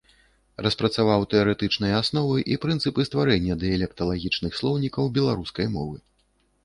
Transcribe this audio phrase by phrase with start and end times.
[0.67, 5.97] Распрацаваў тэарэтычныя асновы і прынцыпы стварэння дыялекталагічных слоўнікаў беларускай мовы.